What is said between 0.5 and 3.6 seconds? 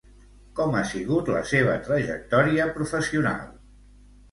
Com ha sigut la seva trajectòria professional?